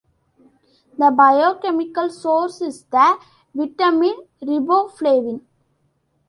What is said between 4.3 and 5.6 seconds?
riboflavin.